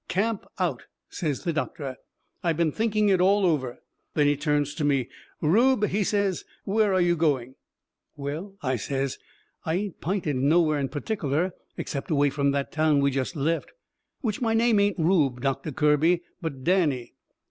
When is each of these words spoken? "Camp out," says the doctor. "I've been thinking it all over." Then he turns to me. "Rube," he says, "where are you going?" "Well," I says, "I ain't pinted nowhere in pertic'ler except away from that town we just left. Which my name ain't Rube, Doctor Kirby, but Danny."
"Camp 0.07 0.47
out," 0.57 0.85
says 1.11 1.43
the 1.43 1.53
doctor. 1.53 1.95
"I've 2.41 2.57
been 2.57 2.71
thinking 2.71 3.09
it 3.09 3.21
all 3.21 3.45
over." 3.45 3.83
Then 4.15 4.25
he 4.25 4.35
turns 4.35 4.73
to 4.73 4.83
me. 4.83 5.09
"Rube," 5.43 5.89
he 5.89 6.03
says, 6.03 6.43
"where 6.65 6.91
are 6.91 6.99
you 6.99 7.15
going?" 7.15 7.53
"Well," 8.15 8.55
I 8.63 8.77
says, 8.77 9.19
"I 9.63 9.75
ain't 9.75 10.01
pinted 10.01 10.37
nowhere 10.37 10.79
in 10.79 10.89
pertic'ler 10.89 11.51
except 11.77 12.09
away 12.09 12.31
from 12.31 12.49
that 12.49 12.71
town 12.71 12.99
we 12.99 13.11
just 13.11 13.35
left. 13.35 13.73
Which 14.21 14.41
my 14.41 14.55
name 14.55 14.79
ain't 14.79 14.97
Rube, 14.97 15.39
Doctor 15.39 15.71
Kirby, 15.71 16.23
but 16.41 16.63
Danny." 16.63 17.13